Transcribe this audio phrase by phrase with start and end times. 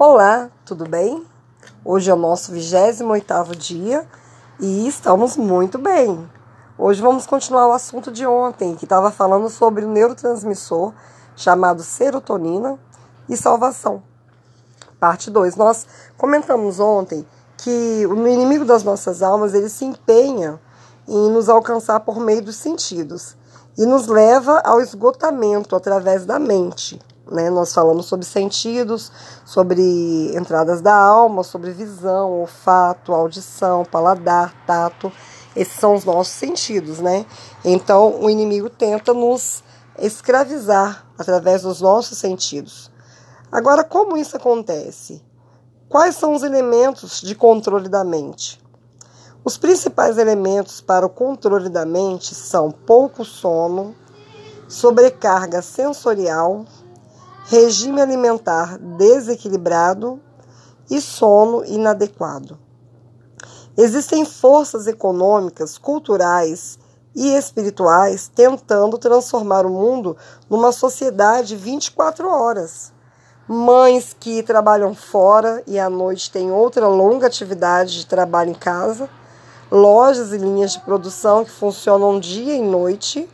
[0.00, 1.26] Olá, tudo bem?
[1.84, 4.06] Hoje é o nosso 28º dia
[4.60, 6.30] e estamos muito bem.
[6.78, 10.94] Hoje vamos continuar o assunto de ontem, que estava falando sobre o neurotransmissor
[11.34, 12.78] chamado serotonina
[13.28, 14.00] e salvação.
[15.00, 15.56] Parte 2.
[15.56, 15.84] Nós
[16.16, 17.26] comentamos ontem
[17.56, 20.60] que o inimigo das nossas almas, ele se empenha
[21.08, 23.36] em nos alcançar por meio dos sentidos
[23.76, 27.00] e nos leva ao esgotamento através da mente.
[27.30, 27.50] Né?
[27.50, 29.12] Nós falamos sobre sentidos,
[29.44, 29.82] sobre
[30.36, 35.12] entradas da alma, sobre visão, olfato, audição, paladar, tato.
[35.54, 37.26] Esses são os nossos sentidos, né?
[37.64, 39.62] Então o inimigo tenta nos
[39.98, 42.90] escravizar através dos nossos sentidos.
[43.50, 45.22] Agora, como isso acontece?
[45.88, 48.60] Quais são os elementos de controle da mente?
[49.42, 53.94] Os principais elementos para o controle da mente são pouco sono,
[54.68, 56.66] sobrecarga sensorial,
[57.50, 60.20] regime alimentar desequilibrado
[60.90, 62.58] e sono inadequado.
[63.74, 66.78] Existem forças econômicas, culturais
[67.16, 70.14] e espirituais tentando transformar o mundo
[70.50, 72.92] numa sociedade 24 horas.
[73.48, 79.08] Mães que trabalham fora e à noite têm outra longa atividade de trabalho em casa,
[79.70, 83.26] lojas e linhas de produção que funcionam dia e noite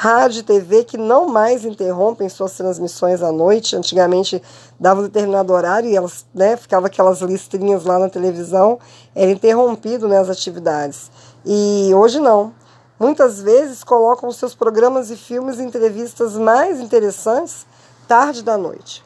[0.00, 3.74] rádio e TV que não mais interrompem suas transmissões à noite.
[3.74, 4.40] Antigamente
[4.78, 8.78] dava um determinado horário e elas, né, ficava aquelas listrinhas lá na televisão,
[9.12, 11.10] era interrompido né, as atividades.
[11.44, 12.54] E hoje não.
[12.96, 17.66] Muitas vezes colocam seus programas e filmes e entrevistas mais interessantes
[18.06, 19.04] tarde da noite.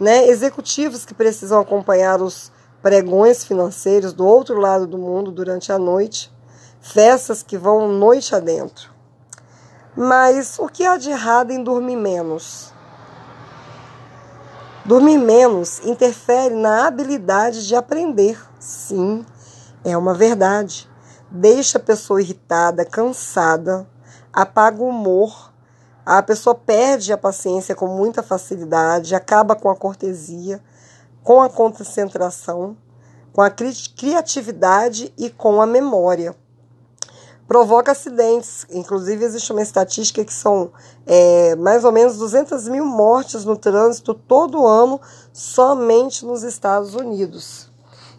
[0.00, 0.26] Né?
[0.26, 6.32] Executivos que precisam acompanhar os pregões financeiros do outro lado do mundo durante a noite,
[6.80, 8.99] festas que vão noite adentro.
[10.02, 12.72] Mas o que há de errado em dormir menos?
[14.82, 18.40] Dormir menos interfere na habilidade de aprender.
[18.58, 19.26] Sim,
[19.84, 20.88] é uma verdade.
[21.30, 23.86] Deixa a pessoa irritada, cansada,
[24.32, 25.52] apaga o humor,
[26.06, 30.62] a pessoa perde a paciência com muita facilidade, acaba com a cortesia,
[31.22, 32.74] com a concentração,
[33.34, 36.34] com a criatividade e com a memória
[37.50, 38.64] provoca acidentes.
[38.70, 40.70] Inclusive, existe uma estatística que são
[41.04, 45.00] é, mais ou menos 200 mil mortes no trânsito todo ano
[45.32, 47.68] somente nos Estados Unidos.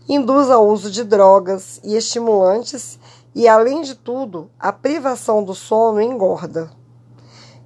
[0.09, 2.99] Induz ao uso de drogas e estimulantes
[3.33, 6.69] e, além de tudo, a privação do sono engorda.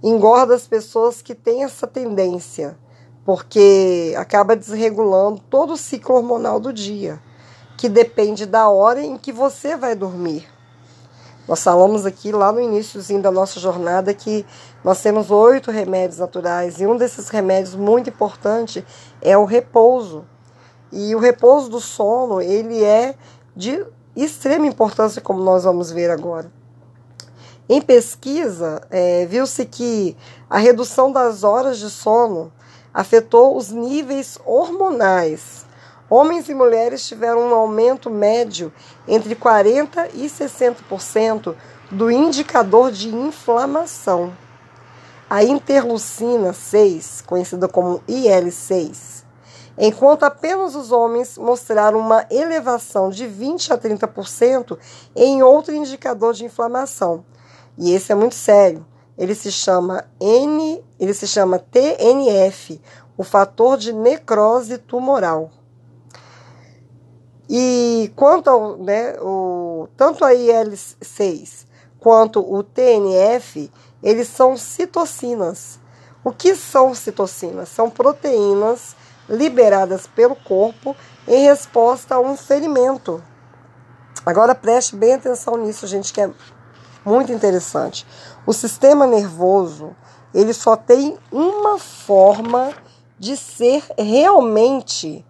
[0.04, 2.78] Engorda as pessoas que têm essa tendência,
[3.26, 7.20] porque acaba desregulando todo o ciclo hormonal do dia,
[7.76, 10.54] que depende da hora em que você vai dormir.
[11.48, 14.46] Nós falamos aqui lá no iníciozinho da nossa jornada que
[14.84, 18.84] nós temos oito remédios naturais e um desses remédios muito importante
[19.22, 20.26] é o repouso.
[20.92, 23.16] E o repouso do sono, ele é
[23.56, 23.86] de
[24.16, 26.52] extrema importância, como nós vamos ver agora.
[27.68, 30.16] Em pesquisa, é, viu-se que
[30.50, 32.52] a redução das horas de sono
[32.94, 35.65] afetou os níveis hormonais
[36.10, 38.72] Homens e mulheres tiveram um aumento médio
[39.08, 41.56] entre 40% e 60%
[41.90, 44.32] do indicador de inflamação.
[45.28, 49.24] A interleucina 6, conhecida como IL6,
[49.76, 54.78] enquanto apenas os homens mostraram uma elevação de 20 a 30%
[55.16, 57.26] em outro indicador de inflamação.
[57.76, 58.86] E esse é muito sério.
[59.18, 62.80] Ele se chama N, ele se chama TNF,
[63.18, 65.50] o fator de necrose tumoral.
[67.50, 71.66] E quanto ao, né, o, tanto a IL-6
[72.00, 75.80] quanto o TNF, eles são citocinas.
[76.24, 77.70] O que são citocinas?
[77.70, 78.96] São proteínas
[79.30, 80.96] liberadas pelo corpo
[81.28, 83.24] em resposta a um ferimento.
[84.26, 86.32] Agora preste bem atenção nisso, gente, que é
[87.04, 88.06] muito interessante.
[88.46, 89.96] O sistema nervoso,
[90.34, 92.74] ele só tem uma forma
[93.18, 95.26] de ser realmente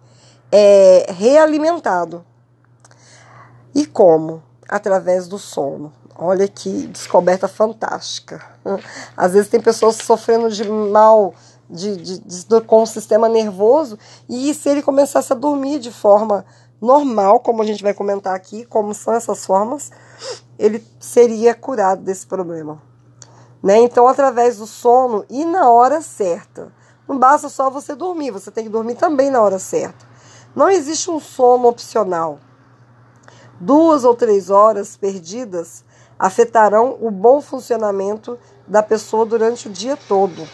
[0.58, 2.24] é realimentado.
[3.74, 4.42] E como?
[4.66, 5.92] Através do sono.
[6.18, 8.42] Olha que descoberta fantástica.
[9.14, 11.34] Às vezes tem pessoas sofrendo de mal
[11.68, 13.98] de, de, de, com o sistema nervoso
[14.28, 16.46] e se ele começasse a dormir de forma
[16.80, 19.90] normal, como a gente vai comentar aqui, como são essas formas,
[20.58, 22.80] ele seria curado desse problema.
[23.62, 23.78] Né?
[23.80, 26.72] Então, através do sono e na hora certa.
[27.06, 30.15] Não basta só você dormir, você tem que dormir também na hora certa.
[30.56, 32.38] Não existe um sono opcional.
[33.60, 35.84] Duas ou três horas perdidas
[36.18, 40.48] afetarão o bom funcionamento da pessoa durante o dia todo.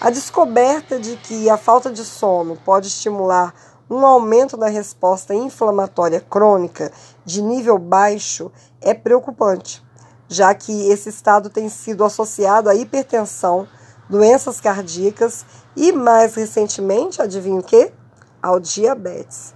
[0.00, 3.52] A descoberta de que a falta de sono pode estimular
[3.90, 6.90] um aumento da resposta inflamatória crônica
[7.22, 9.84] de nível baixo é preocupante,
[10.26, 13.68] já que esse estado tem sido associado à hipertensão,
[14.08, 15.44] doenças cardíacas
[15.76, 17.92] e, mais recentemente, adivinha o que?
[18.42, 19.54] Ao diabetes.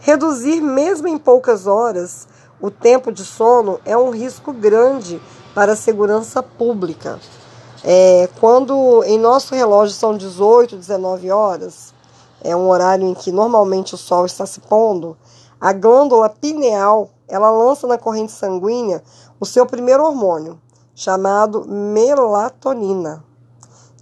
[0.00, 2.26] Reduzir, mesmo em poucas horas,
[2.60, 5.20] o tempo de sono é um risco grande
[5.54, 7.18] para a segurança pública.
[7.84, 11.94] É, quando em nosso relógio são 18, 19 horas,
[12.42, 15.16] é um horário em que normalmente o sol está se pondo,
[15.60, 19.02] a glândula pineal ela lança na corrente sanguínea
[19.38, 20.60] o seu primeiro hormônio,
[20.94, 23.22] chamado melatonina,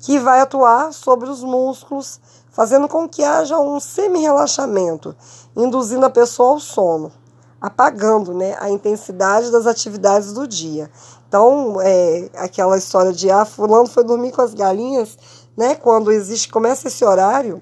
[0.01, 2.21] que vai atuar sobre os músculos,
[2.57, 5.15] fazendo com que haja um semi-relaxamento,
[5.55, 7.13] induzindo a pessoa ao sono,
[7.61, 10.91] apagando né, a intensidade das atividades do dia.
[11.29, 15.19] Então, é, aquela história de ah, fulano foi dormir com as galinhas,
[15.55, 15.75] né?
[15.75, 17.61] Quando existe, começa esse horário,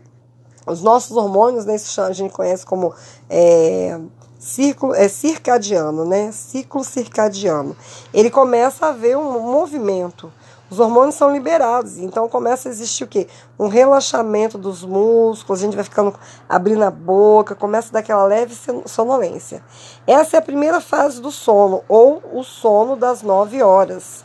[0.64, 2.94] os nossos hormônios, né, isso a gente conhece como
[3.28, 3.98] é,
[4.38, 6.30] círculo, é circadiano, né?
[6.30, 7.76] Ciclo circadiano.
[8.12, 10.32] Ele começa a haver um movimento.
[10.70, 13.28] Os hormônios são liberados, então começa a existir o quê?
[13.58, 16.14] Um relaxamento dos músculos, a gente vai ficando
[16.48, 18.56] abrindo a boca, começa a dar aquela leve
[18.86, 19.62] sonolência.
[20.06, 24.24] Essa é a primeira fase do sono, ou o sono das 9 horas.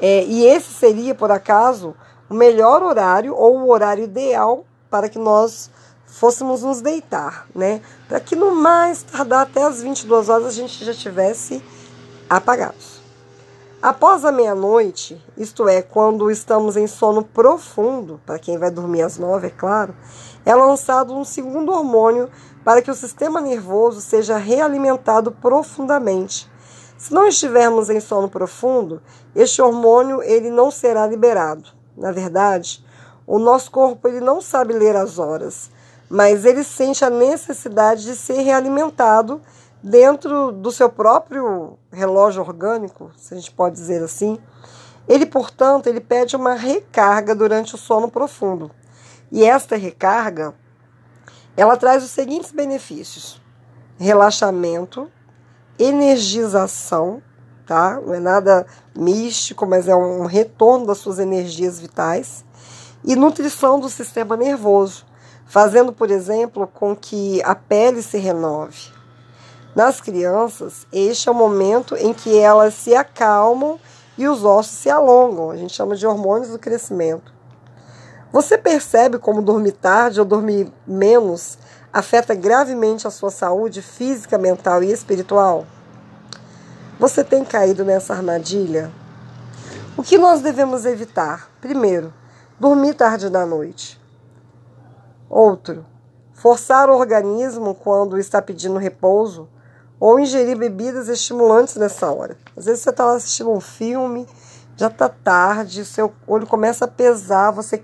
[0.00, 1.94] É, e esse seria, por acaso,
[2.28, 5.70] o melhor horário ou o horário ideal para que nós
[6.06, 7.80] fôssemos nos deitar, né?
[8.08, 11.62] Para que no mais tardar até as 22 horas a gente já tivesse
[12.30, 12.93] apagados.
[13.84, 19.18] Após a meia-noite, isto é, quando estamos em sono profundo, para quem vai dormir às
[19.18, 19.94] nove, é claro,
[20.42, 22.30] é lançado um segundo hormônio
[22.64, 26.50] para que o sistema nervoso seja realimentado profundamente.
[26.96, 29.02] Se não estivermos em sono profundo,
[29.36, 31.68] este hormônio ele não será liberado.
[31.94, 32.82] Na verdade,
[33.26, 35.70] o nosso corpo ele não sabe ler as horas
[36.08, 39.40] mas ele sente a necessidade de ser realimentado
[39.84, 44.38] dentro do seu próprio relógio orgânico, se a gente pode dizer assim.
[45.06, 48.70] Ele, portanto, ele pede uma recarga durante o sono profundo.
[49.30, 50.54] E esta recarga,
[51.54, 53.38] ela traz os seguintes benefícios:
[53.98, 55.10] relaxamento,
[55.78, 57.22] energização,
[57.66, 58.00] tá?
[58.00, 58.66] Não é nada
[58.96, 62.42] místico, mas é um retorno das suas energias vitais
[63.04, 65.04] e nutrição do sistema nervoso
[65.46, 68.94] fazendo, por exemplo, com que a pele se renove.
[69.74, 73.78] Nas crianças, este é o momento em que elas se acalmam
[74.16, 75.50] e os ossos se alongam.
[75.50, 77.34] A gente chama de hormônios do crescimento.
[78.32, 81.58] Você percebe como dormir tarde ou dormir menos
[81.92, 85.66] afeta gravemente a sua saúde física, mental e espiritual?
[87.00, 88.92] Você tem caído nessa armadilha?
[89.96, 91.50] O que nós devemos evitar?
[91.60, 92.14] Primeiro,
[92.60, 94.00] dormir tarde da noite.
[95.28, 95.84] Outro,
[96.32, 99.48] forçar o organismo quando está pedindo repouso
[99.98, 102.36] ou ingerir bebidas estimulantes nessa hora.
[102.56, 104.26] Às vezes você está assistindo um filme,
[104.76, 107.82] já está tarde, seu olho começa a pesar, você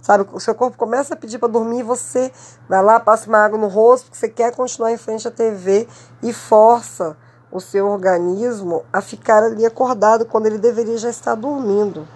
[0.00, 2.32] sabe, o seu corpo começa a pedir para dormir, você
[2.68, 5.88] vai lá, passa uma água no rosto, porque você quer continuar em frente à TV
[6.22, 7.16] e força
[7.50, 12.08] o seu organismo a ficar ali acordado quando ele deveria já estar dormindo.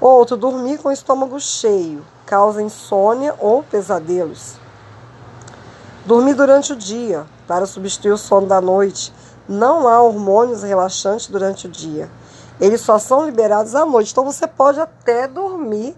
[0.00, 4.61] Outro, dormir com o estômago cheio causa insônia ou pesadelos.
[6.04, 9.14] Dormir durante o dia para substituir o sono da noite.
[9.48, 12.10] Não há hormônios relaxantes durante o dia.
[12.60, 14.10] Eles só são liberados à noite.
[14.10, 15.96] Então você pode até dormir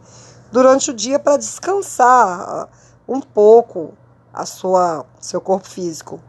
[0.53, 2.69] durante o dia para descansar ah,
[3.09, 3.95] um pouco
[4.33, 6.21] a sua seu corpo físico.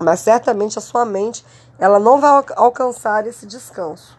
[0.00, 1.46] Mas certamente a sua mente
[1.78, 4.18] ela não vai alcançar esse descanso.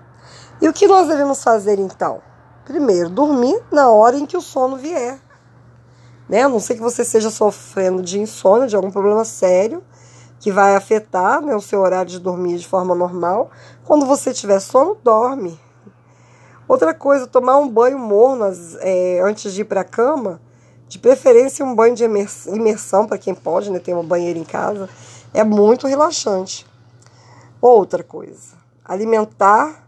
[0.62, 2.22] E o que nós devemos fazer então?
[2.64, 5.20] Primeiro, dormir na hora em que o sono vier.
[6.28, 6.44] Né?
[6.44, 9.84] A não ser que você esteja sofrendo de insônia, de algum problema sério,
[10.40, 13.50] que vai afetar né, o seu horário de dormir de forma normal.
[13.86, 15.60] Quando você tiver sono, dorme.
[16.68, 18.46] Outra coisa, tomar um banho morno
[18.80, 20.42] é, antes de ir para a cama,
[20.88, 24.90] de preferência um banho de imersão, para quem pode, né, ter uma banheira em casa,
[25.34, 26.66] é muito relaxante.
[27.62, 29.83] Outra coisa, alimentar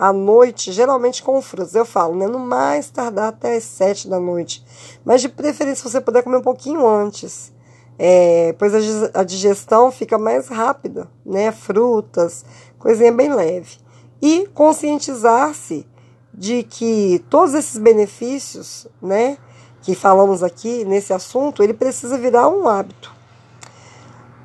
[0.00, 1.74] à noite, geralmente com frutas.
[1.74, 2.26] Eu falo, né?
[2.26, 4.64] No mais tardar até as sete da noite.
[5.04, 7.52] Mas de preferência você puder comer um pouquinho antes.
[7.98, 8.72] É, pois
[9.14, 11.52] a digestão fica mais rápida, né?
[11.52, 12.46] Frutas,
[12.78, 13.76] coisinha bem leve.
[14.22, 15.86] E conscientizar-se
[16.32, 19.36] de que todos esses benefícios, né?
[19.82, 23.12] Que falamos aqui nesse assunto, ele precisa virar um hábito.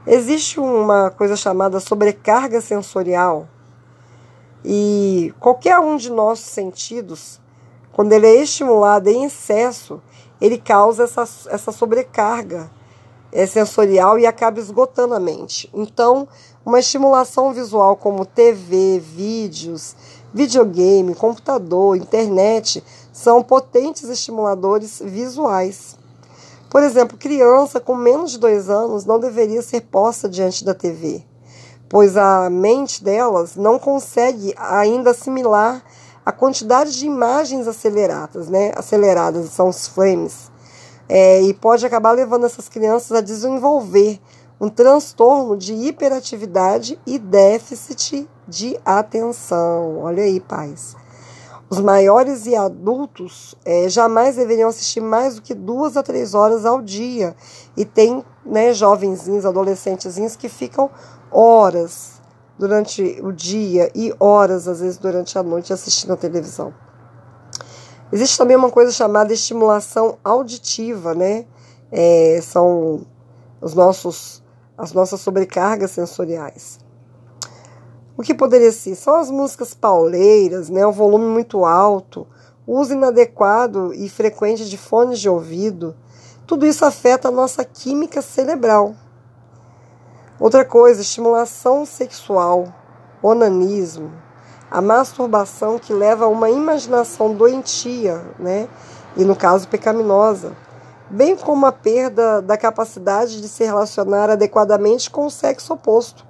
[0.05, 3.47] Existe uma coisa chamada sobrecarga sensorial,
[4.67, 7.39] e qualquer um de nossos sentidos,
[7.93, 10.01] quando ele é estimulado em excesso,
[10.41, 12.71] ele causa essa, essa sobrecarga
[13.31, 15.69] é, sensorial e acaba esgotando a mente.
[15.71, 16.27] Então,
[16.65, 19.95] uma estimulação visual como TV, vídeos,
[20.33, 25.95] videogame, computador, internet são potentes estimuladores visuais.
[26.71, 31.23] Por exemplo, criança com menos de dois anos não deveria ser posta diante da TV,
[31.89, 35.83] pois a mente delas não consegue ainda assimilar
[36.25, 38.71] a quantidade de imagens aceleradas, né?
[38.75, 40.51] Aceleradas são os frames.
[41.07, 44.19] É, e pode acabar levando essas crianças a desenvolver
[44.59, 49.99] um transtorno de hiperatividade e déficit de atenção.
[49.99, 50.95] Olha aí, pais.
[51.69, 56.65] Os maiores e adultos é, jamais deveriam assistir mais do que duas a três horas
[56.65, 57.35] ao dia.
[57.75, 60.89] E tem né, jovenzinhos, adolescentezinhos que ficam
[61.31, 62.21] horas
[62.57, 66.73] durante o dia e horas, às vezes, durante a noite assistindo a televisão.
[68.11, 71.45] Existe também uma coisa chamada estimulação auditiva, né?
[71.91, 73.05] É, são
[73.59, 74.43] os nossos,
[74.77, 76.79] as nossas sobrecargas sensoriais.
[78.17, 78.95] O que poderia ser?
[78.95, 80.85] São as músicas pauleiras, né?
[80.85, 82.25] o volume muito alto,
[82.65, 85.95] uso inadequado e frequente de fones de ouvido.
[86.47, 88.95] Tudo isso afeta a nossa química cerebral.
[90.37, 92.67] Outra coisa, estimulação sexual,
[93.23, 94.11] onanismo,
[94.69, 98.67] a masturbação que leva a uma imaginação doentia, né?
[99.15, 100.51] E no caso pecaminosa,
[101.09, 106.25] bem como a perda da capacidade de se relacionar adequadamente com o sexo oposto,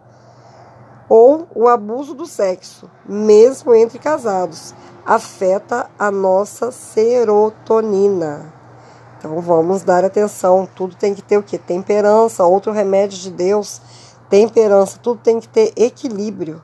[1.09, 8.54] ou o abuso do sexo, mesmo entre casados, afeta a nossa serotonina.
[9.25, 11.58] Então vamos dar atenção, tudo tem que ter o que?
[11.58, 13.82] Temperança, outro remédio de Deus,
[14.29, 16.62] temperança, tudo tem que ter equilíbrio,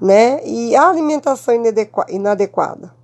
[0.00, 0.42] né?
[0.46, 1.54] E a alimentação
[2.08, 2.94] inadequada.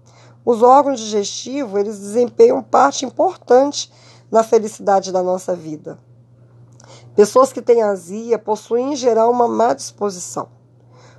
[0.47, 3.93] Os órgãos digestivos, eles desempenham parte importante
[4.31, 5.99] na felicidade da nossa vida.
[7.15, 10.49] Pessoas que têm azia possuem em geral uma má disposição.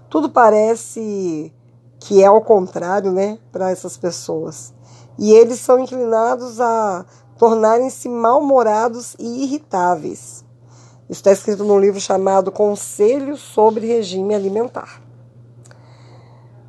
[0.09, 1.53] Tudo parece
[1.99, 4.73] que é ao contrário, né, para essas pessoas.
[5.19, 7.05] E eles são inclinados a
[7.41, 10.45] tornarem-se mal-humorados e irritáveis.
[11.09, 15.01] Isso está escrito num livro chamado Conselhos sobre Regime Alimentar.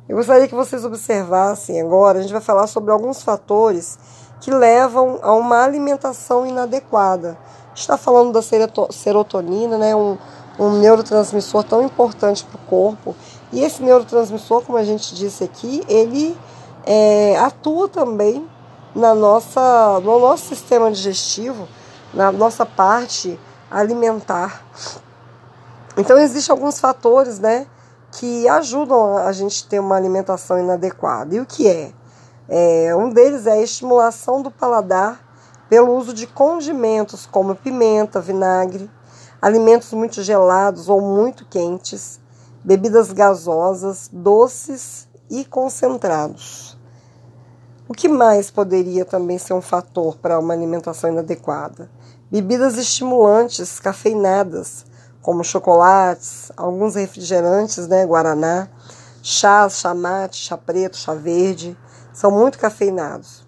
[0.09, 3.99] Eu gostaria que vocês observassem agora, a gente vai falar sobre alguns fatores
[4.41, 7.37] que levam a uma alimentação inadequada.
[7.75, 10.17] Está falando da serotonina, né, um,
[10.57, 13.15] um neurotransmissor tão importante para o corpo.
[13.51, 16.35] E esse neurotransmissor, como a gente disse aqui, ele
[16.83, 18.51] é, atua também
[18.95, 21.67] na nossa, no nosso sistema digestivo,
[22.13, 24.63] na nossa parte alimentar.
[25.97, 27.67] Então existem alguns fatores, né,
[28.11, 31.35] que ajudam a gente ter uma alimentação inadequada.
[31.35, 31.91] E o que é?
[32.47, 32.95] é?
[32.95, 35.19] Um deles é a estimulação do paladar
[35.69, 38.89] pelo uso de condimentos como pimenta, vinagre,
[39.41, 42.19] alimentos muito gelados ou muito quentes,
[42.63, 46.72] bebidas gasosas, doces e concentrados.
[47.93, 51.91] O que mais poderia também ser um fator para uma alimentação inadequada?
[52.31, 54.83] Bebidas estimulantes, cafeinadas,
[55.21, 58.67] como chocolates, alguns refrigerantes, né, guaraná,
[59.21, 61.77] chás, chamate, chá preto, chá verde,
[62.11, 63.45] são muito cafeinados.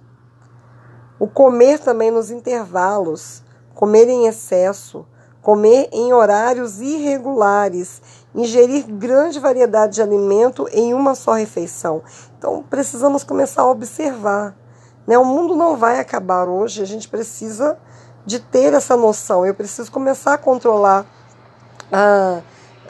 [1.18, 3.42] O comer também nos intervalos,
[3.74, 5.08] comer em excesso,
[5.46, 8.02] comer em horários irregulares,
[8.34, 12.02] ingerir grande variedade de alimento em uma só refeição.
[12.36, 14.56] Então precisamos começar a observar.
[15.06, 15.16] Né?
[15.20, 17.78] O mundo não vai acabar hoje, a gente precisa
[18.26, 19.46] de ter essa noção.
[19.46, 21.06] Eu preciso começar a controlar
[21.92, 22.42] a,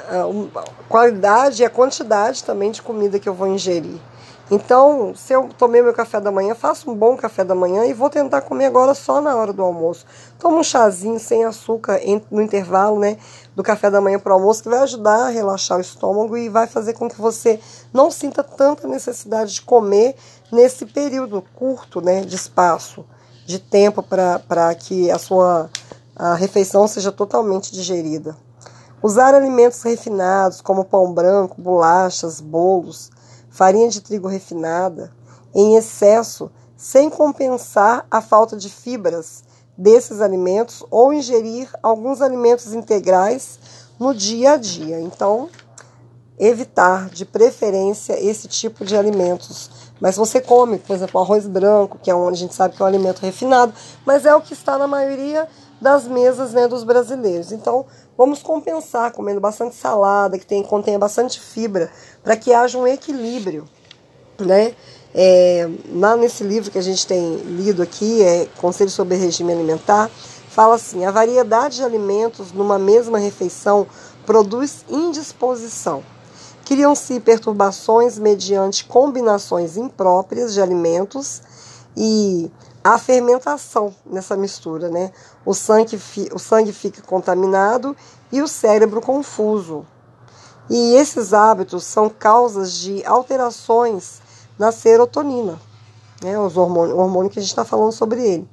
[0.08, 4.00] a, a qualidade e a quantidade também de comida que eu vou ingerir.
[4.52, 7.94] Então, se eu tomei meu café da manhã, faço um bom café da manhã e
[7.94, 10.06] vou tentar comer agora só na hora do almoço.
[10.38, 12.00] Toma um chazinho sem açúcar
[12.30, 13.18] no intervalo, né,
[13.56, 16.48] do café da manhã para o almoço, que vai ajudar a relaxar o estômago e
[16.48, 17.60] vai fazer com que você
[17.92, 20.16] não sinta tanta necessidade de comer
[20.52, 23.04] nesse período curto, né, de espaço,
[23.48, 25.70] de tempo para que a sua
[26.16, 28.38] a refeição seja totalmente digerida.
[29.04, 33.12] Usar alimentos refinados como pão branco, bolachas, bolos,
[33.56, 35.14] farinha de trigo refinada,
[35.54, 39.46] em excesso, sem compensar a falta de fibras
[39.78, 43.58] desses alimentos ou ingerir alguns alimentos integrais
[43.98, 45.00] no dia a dia.
[45.00, 45.50] Então,
[46.38, 49.72] evitar de preferência esse tipo de alimentos.
[50.02, 52.86] Mas você come, por exemplo, arroz branco, que é onde a gente sabe que é
[52.86, 53.74] um alimento refinado,
[54.06, 55.48] mas é o que está na maioria
[55.80, 57.52] das mesas né, dos brasileiros.
[57.52, 57.86] Então,
[58.18, 61.92] vamos compensar comendo bastante salada, que tem, contém bastante fibra,
[62.24, 63.66] para que haja um equilíbrio,
[64.40, 64.74] né?
[65.18, 65.70] É,
[66.20, 70.10] nesse livro que a gente tem lido aqui, é Conselho sobre Regime Alimentar,
[70.50, 73.88] fala assim: a variedade de alimentos numa mesma refeição
[74.26, 76.04] produz indisposição.
[76.66, 81.42] Criam-se perturbações mediante combinações impróprias de alimentos
[81.96, 82.52] e
[82.86, 85.12] a fermentação nessa mistura, né?
[85.44, 86.00] O sangue,
[86.32, 87.98] o sangue fica contaminado
[88.32, 89.84] e o cérebro confuso.
[90.70, 94.22] E esses hábitos são causas de alterações
[94.60, 95.60] na serotonina,
[96.22, 96.38] né?
[96.38, 98.50] Os hormônios, o hormônio que a gente está falando sobre ele.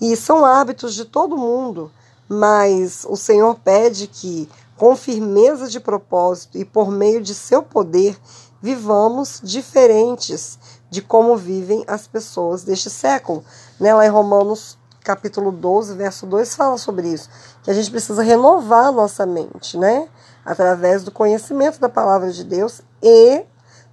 [0.00, 1.92] E são hábitos de todo mundo,
[2.26, 8.18] mas o Senhor pede que, com firmeza de propósito e por meio de seu poder,
[8.62, 10.58] vivamos diferentes
[10.90, 13.44] de como vivem as pessoas deste século.
[13.80, 13.92] Né?
[13.92, 17.30] Lá em Romanos capítulo 12, verso 2 fala sobre isso,
[17.62, 20.08] que a gente precisa renovar nossa mente, né?
[20.44, 23.44] Através do conhecimento da palavra de Deus e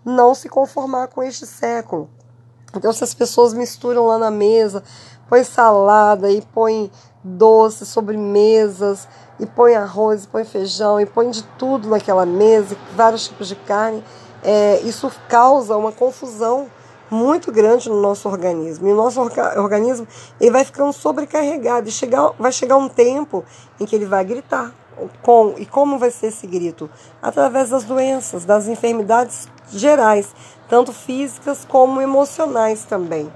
[0.03, 2.09] não se conformar com este século.
[2.75, 4.83] Então, se as pessoas misturam lá na mesa,
[5.29, 6.91] põe salada e põe
[7.23, 9.07] doces, sobremesas,
[9.39, 13.55] e põe arroz, e põe feijão, e põe de tudo naquela mesa, vários tipos de
[13.55, 14.03] carne,
[14.43, 16.67] é, isso causa uma confusão
[17.13, 18.88] muito grande no nosso organismo.
[18.88, 20.08] E o nosso organismo
[20.41, 23.46] ele vai ficando sobrecarregado e chegar, vai chegar um tempo
[23.79, 24.74] em que ele vai gritar.
[25.22, 26.89] Com, e como vai ser esse grito?
[27.22, 30.36] Através das doenças, das enfermidades gerais,
[30.67, 33.32] tanto físicas como emocionais também.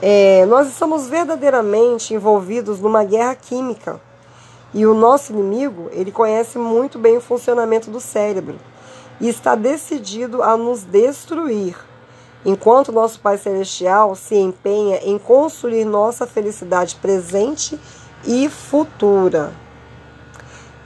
[0.00, 4.00] É, nós estamos verdadeiramente envolvidos numa guerra química
[4.72, 8.56] e o nosso inimigo ele conhece muito bem o funcionamento do cérebro
[9.20, 11.89] e está decidido a nos destruir
[12.44, 17.78] enquanto nosso Pai Celestial se empenha em construir nossa felicidade presente
[18.24, 19.52] e futura.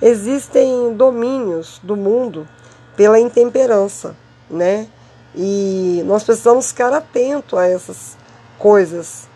[0.01, 2.49] Existem domínios do mundo
[2.97, 4.17] pela intemperança,
[4.51, 4.89] né?
[5.35, 8.17] E nós precisamos ficar atento a essas
[8.59, 9.29] coisas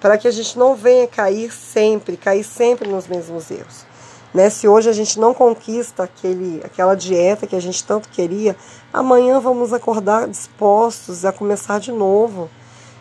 [0.00, 3.89] para que a gente não venha cair sempre, cair sempre nos mesmos erros.
[4.32, 4.48] Né?
[4.48, 8.56] Se hoje a gente não conquista aquele, aquela dieta que a gente tanto queria,
[8.92, 12.48] amanhã vamos acordar dispostos a começar de novo.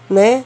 [0.09, 0.43] Né?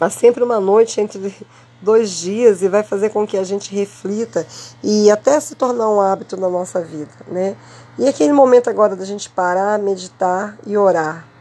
[0.00, 1.34] Há sempre uma noite entre
[1.80, 4.46] dois dias e vai fazer com que a gente reflita
[4.82, 7.12] e até se tornar um hábito na nossa vida.
[7.26, 7.56] Né?
[7.98, 11.32] E aquele momento agora da gente parar, meditar e orar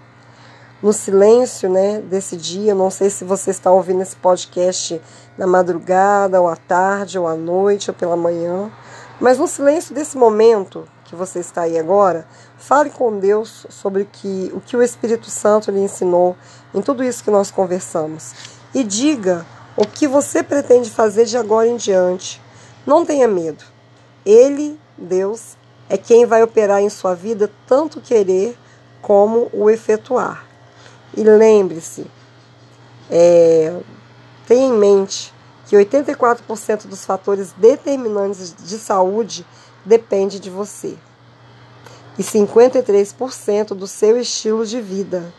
[0.82, 2.74] no silêncio né, desse dia.
[2.74, 5.00] Não sei se você está ouvindo esse podcast
[5.42, 8.72] na madrugada, ou à tarde, ou à noite, ou pela manhã.
[9.20, 12.28] Mas no silêncio desse momento que você está aí agora,
[12.60, 16.38] fale com Deus sobre que, o que o Espírito Santo lhe ensinou
[16.76, 18.34] em tudo isso que nós conversamos.
[18.72, 19.44] E diga
[19.76, 22.40] o que você pretende fazer de agora em diante.
[22.86, 23.64] Não tenha medo.
[24.24, 25.58] Ele, Deus,
[25.90, 28.56] é quem vai operar em sua vida tanto querer
[29.02, 30.46] como o efetuar.
[31.18, 32.06] E lembre-se,
[33.10, 33.74] é,
[34.52, 35.34] tenha em mente
[35.68, 39.46] que 84% dos fatores determinantes de saúde
[39.86, 40.98] depende de você
[42.20, 45.34] e 53% do seu estilo de vida.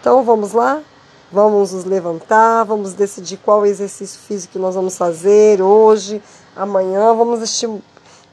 [0.00, 0.82] Então vamos lá?
[1.30, 6.20] Vamos nos levantar, vamos decidir qual exercício físico que nós vamos fazer hoje,
[6.56, 7.40] amanhã, vamos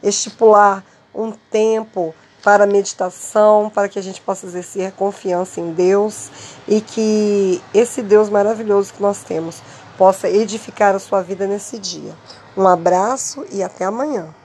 [0.02, 0.84] estipular
[1.14, 6.30] um tempo para meditação, para que a gente possa exercer confiança em Deus
[6.68, 9.62] e que esse Deus maravilhoso que nós temos
[9.98, 12.14] possa edificar a sua vida nesse dia.
[12.58, 14.36] Um abraço e até amanhã.